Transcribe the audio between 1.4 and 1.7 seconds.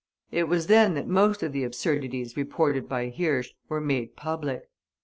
of the